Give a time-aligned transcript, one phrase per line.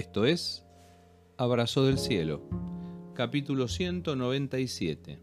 [0.00, 0.64] Esto es
[1.36, 2.40] Abrazo del Cielo,
[3.12, 5.18] capítulo 197,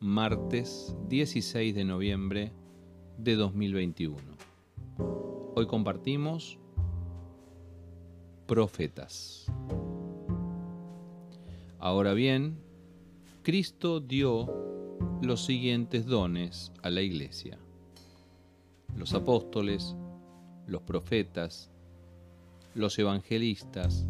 [0.00, 2.52] martes 16 de noviembre
[3.18, 4.16] de 2021.
[5.54, 6.58] Hoy compartimos
[8.46, 9.52] profetas.
[11.78, 12.56] Ahora bien,
[13.42, 17.58] Cristo dio los siguientes dones a la iglesia.
[18.96, 19.94] Los apóstoles,
[20.66, 21.70] los profetas,
[22.74, 24.06] los evangelistas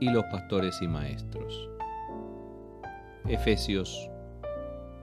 [0.00, 1.68] y los pastores y maestros.
[3.26, 4.10] Efesios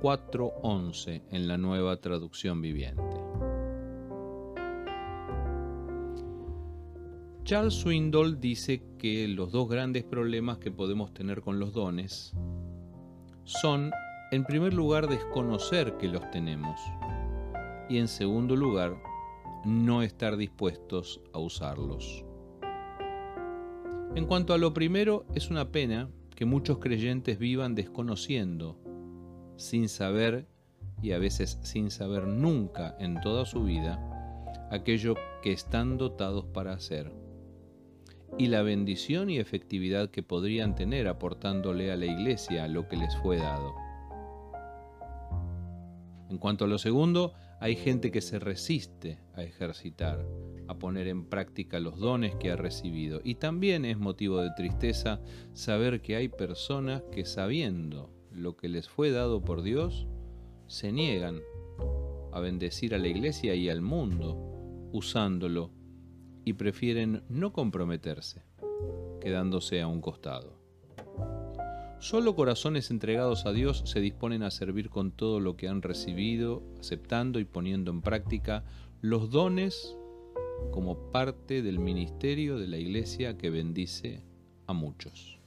[0.01, 3.17] 4:11 en la nueva traducción viviente.
[7.43, 12.33] Charles Swindoll dice que los dos grandes problemas que podemos tener con los dones
[13.43, 13.91] son,
[14.31, 16.79] en primer lugar, desconocer que los tenemos
[17.89, 19.01] y, en segundo lugar,
[19.65, 22.23] no estar dispuestos a usarlos.
[24.15, 28.77] En cuanto a lo primero, es una pena que muchos creyentes vivan desconociendo,
[29.57, 30.47] sin saber
[31.01, 33.99] y a veces sin saber nunca en toda su vida,
[34.71, 37.11] aquello que están dotados para hacer
[38.37, 43.15] y la bendición y efectividad que podrían tener aportándole a la iglesia lo que les
[43.17, 43.75] fue dado.
[46.29, 50.25] En cuanto a lo segundo, hay gente que se resiste a ejercitar,
[50.67, 53.19] a poner en práctica los dones que ha recibido.
[53.23, 55.21] Y también es motivo de tristeza
[55.53, 60.07] saber que hay personas que sabiendo lo que les fue dado por Dios,
[60.67, 61.41] se niegan
[62.31, 64.37] a bendecir a la iglesia y al mundo
[64.91, 65.71] usándolo
[66.45, 68.43] y prefieren no comprometerse,
[69.19, 70.59] quedándose a un costado.
[71.99, 76.63] Solo corazones entregados a Dios se disponen a servir con todo lo que han recibido,
[76.79, 78.63] aceptando y poniendo en práctica
[79.01, 79.97] los dones
[80.71, 84.23] como parte del ministerio de la iglesia que bendice
[84.65, 85.39] a muchos.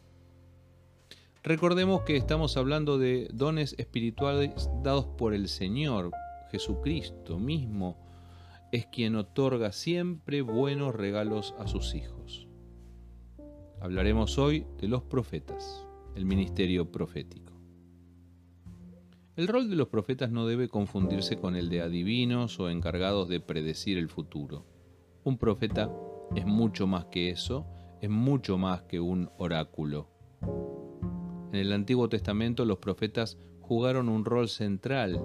[1.42, 6.10] Recordemos que estamos hablando de dones espirituales dados por el Señor,
[6.50, 7.96] Jesucristo mismo,
[8.72, 12.46] es quien otorga siempre buenos regalos a sus hijos.
[13.80, 17.52] Hablaremos hoy de los profetas el ministerio profético.
[19.34, 23.40] El rol de los profetas no debe confundirse con el de adivinos o encargados de
[23.40, 24.66] predecir el futuro.
[25.24, 25.90] Un profeta
[26.34, 27.66] es mucho más que eso,
[28.02, 30.10] es mucho más que un oráculo.
[31.52, 35.22] En el Antiguo Testamento los profetas jugaron un rol central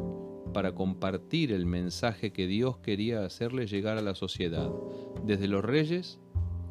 [0.54, 4.72] para compartir el mensaje que Dios quería hacerle llegar a la sociedad,
[5.26, 6.20] desde los reyes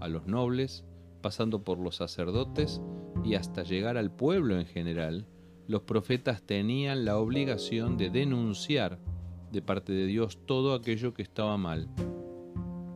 [0.01, 0.85] a los nobles,
[1.21, 2.81] pasando por los sacerdotes
[3.27, 5.27] y hasta llegar al pueblo en general,
[5.67, 9.01] los profetas tenían la obligación de denunciar
[9.51, 11.89] de parte de Dios todo aquello que estaba mal,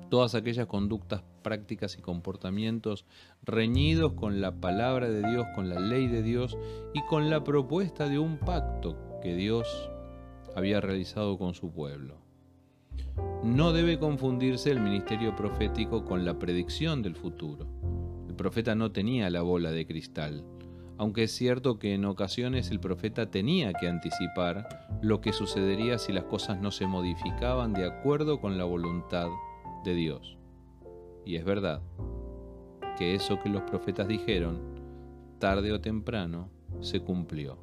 [0.08, 3.06] todas aquellas conductas, prácticas y comportamientos
[3.42, 6.56] reñidos con la palabra de Dios, con la ley de Dios
[6.94, 9.90] y con la propuesta de un pacto que Dios
[10.54, 12.18] había realizado con su pueblo.
[13.42, 17.66] No debe confundirse el ministerio profético con la predicción del futuro
[18.40, 20.46] profeta no tenía la bola de cristal,
[20.96, 26.10] aunque es cierto que en ocasiones el profeta tenía que anticipar lo que sucedería si
[26.14, 29.28] las cosas no se modificaban de acuerdo con la voluntad
[29.84, 30.38] de Dios.
[31.26, 31.82] Y es verdad
[32.96, 34.58] que eso que los profetas dijeron,
[35.38, 36.48] tarde o temprano,
[36.80, 37.62] se cumplió.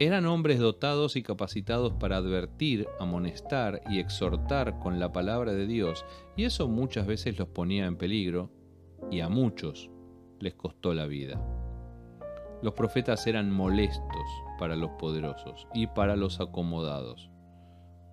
[0.00, 6.04] Eran hombres dotados y capacitados para advertir, amonestar y exhortar con la palabra de Dios,
[6.36, 8.50] y eso muchas veces los ponía en peligro,
[9.10, 9.90] y a muchos
[10.38, 11.40] les costó la vida.
[12.62, 14.26] Los profetas eran molestos
[14.58, 17.30] para los poderosos y para los acomodados.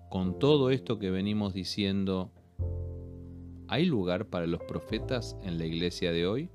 [0.08, 2.32] Con todo esto que venimos diciendo,
[3.68, 6.50] ¿hay lugar para los profetas en la iglesia de hoy?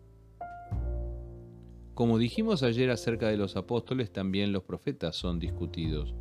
[1.94, 6.16] Como dijimos ayer acerca de los apóstoles, también los profetas son discutidos,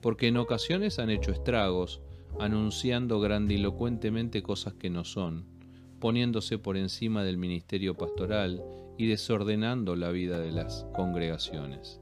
[0.00, 2.00] porque en ocasiones han hecho estragos,
[2.38, 5.55] anunciando grandilocuentemente cosas que no son,
[6.00, 8.62] poniéndose por encima del ministerio pastoral
[8.98, 12.00] y desordenando la vida de las congregaciones.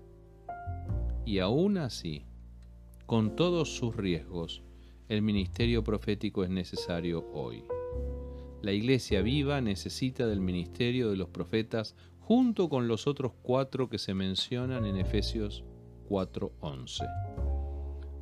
[1.25, 2.27] Y aún así,
[3.07, 4.63] con todos sus riesgos,
[5.09, 7.65] el ministerio profético es necesario hoy.
[8.63, 13.99] La iglesia viva necesita del ministerio de los profetas junto con los otros cuatro que
[13.99, 15.65] se mencionan en Efesios
[16.09, 17.07] 4:11.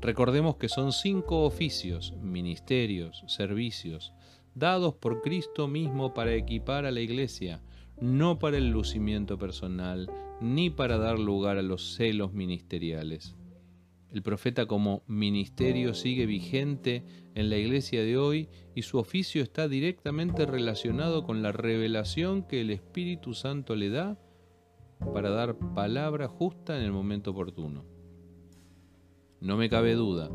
[0.01, 4.13] Recordemos que son cinco oficios, ministerios, servicios,
[4.55, 7.63] dados por Cristo mismo para equipar a la iglesia,
[8.01, 10.11] no para el lucimiento personal,
[10.41, 13.35] ni para dar lugar a los celos ministeriales.
[14.13, 17.05] El profeta como ministerio sigue vigente
[17.35, 22.61] en la iglesia de hoy y su oficio está directamente relacionado con la revelación que
[22.61, 24.19] el Espíritu Santo le da
[25.15, 27.85] para dar palabra justa en el momento oportuno.
[29.41, 30.31] No me cabe duda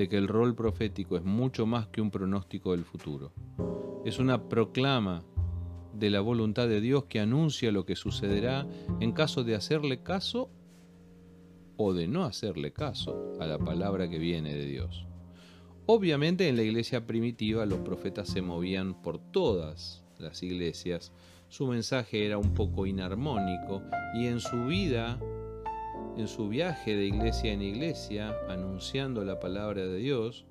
[0.00, 3.34] de que el rol profético es mucho más que un pronóstico del futuro.
[4.06, 5.22] Es una proclama
[5.92, 8.66] de la voluntad de Dios que anuncia lo que sucederá
[9.00, 10.48] en caso de hacerle caso
[11.76, 15.06] o de no hacerle caso a la palabra que viene de Dios.
[15.84, 21.12] Obviamente en la iglesia primitiva los profetas se movían por todas las iglesias,
[21.50, 23.82] su mensaje era un poco inarmónico
[24.14, 25.20] y en su vida,
[26.20, 30.44] en su viaje de iglesia en iglesia, anunciando la palabra de Dios,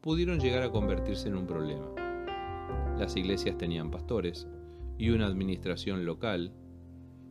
[0.00, 1.86] pudieron llegar a convertirse en un problema.
[2.98, 4.48] Las iglesias tenían pastores
[4.96, 6.54] y una administración local,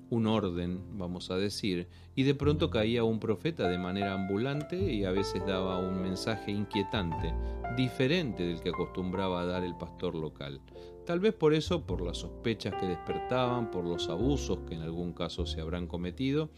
[0.10, 5.04] un orden, vamos a decir, y de pronto caía un profeta de manera ambulante y
[5.06, 7.34] a veces daba un mensaje inquietante,
[7.76, 10.62] diferente del que acostumbraba a dar el pastor local.
[11.06, 15.14] Tal vez por eso, por las sospechas que despertaban, por los abusos que en algún
[15.14, 16.52] caso se habrán cometido,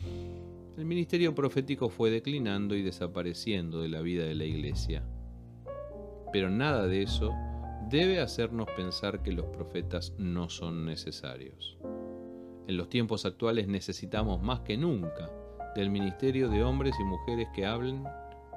[0.78, 5.04] el ministerio profético fue declinando y desapareciendo de la vida de la iglesia.
[6.32, 7.32] Pero nada de eso
[7.90, 11.78] debe hacernos pensar que los profetas no son necesarios.
[12.68, 15.30] En los tiempos actuales necesitamos más que nunca
[15.76, 18.04] del ministerio de hombres y mujeres que hablen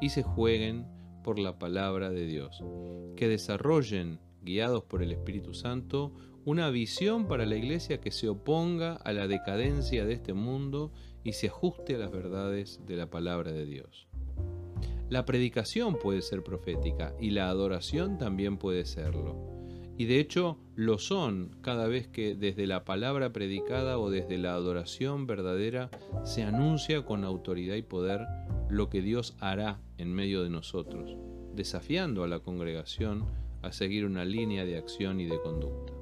[0.00, 0.86] y se jueguen
[1.22, 2.62] por la palabra de Dios,
[3.16, 6.12] que desarrollen, guiados por el Espíritu Santo,
[6.44, 10.92] una visión para la iglesia que se oponga a la decadencia de este mundo
[11.26, 14.06] y se ajuste a las verdades de la palabra de Dios.
[15.08, 19.34] La predicación puede ser profética y la adoración también puede serlo.
[19.99, 24.55] Y de hecho lo son cada vez que desde la palabra predicada o desde la
[24.55, 25.90] adoración verdadera
[26.23, 28.20] se anuncia con autoridad y poder
[28.69, 31.17] lo que Dios hará en medio de nosotros,
[31.56, 33.26] desafiando a la congregación
[33.62, 35.93] a seguir una línea de acción y de conducta.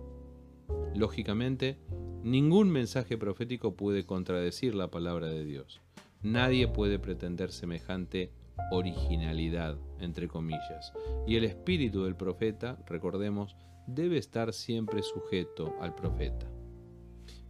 [0.95, 1.79] Lógicamente,
[2.25, 5.83] ningún mensaje profético puede contradecir la palabra de Dios.
[6.23, 8.33] Nadie puede pretender semejante
[8.71, 10.95] originalidad, entre comillas.
[11.27, 13.57] Y el espíritu del profeta, recordemos,
[13.87, 16.51] debe estar siempre sujeto al profeta.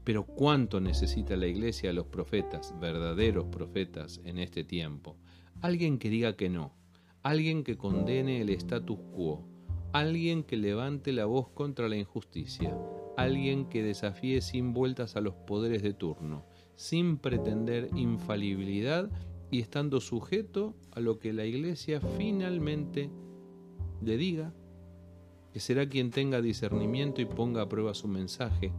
[0.02, 5.16] Pero ¿cuánto necesita la iglesia a los profetas, verdaderos profetas en este tiempo?
[5.60, 6.74] Alguien que diga que no,
[7.22, 9.46] alguien que condene el status quo,
[9.92, 12.76] alguien que levante la voz contra la injusticia,
[13.16, 16.44] alguien que desafíe sin vueltas a los poderes de turno,
[16.76, 19.10] sin pretender infalibilidad
[19.50, 23.10] y estando sujeto a lo que la iglesia finalmente
[24.02, 24.52] le diga
[25.52, 28.72] que será quien tenga discernimiento y ponga a prueba su mensaje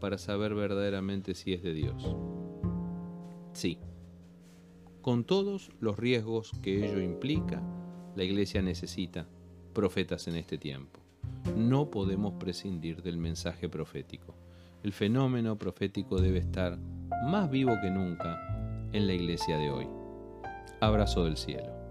[0.00, 2.16] para saber verdaderamente si es de Dios.
[3.52, 3.78] Sí,
[5.02, 7.62] con todos los riesgos que ello implica,
[8.16, 9.28] la iglesia necesita
[9.74, 11.05] profetas en este tiempo.
[11.54, 14.34] No podemos prescindir del mensaje profético.
[14.82, 16.78] El fenómeno profético debe estar
[17.26, 19.88] más vivo que nunca en la iglesia de hoy.
[20.80, 21.85] Abrazo del cielo.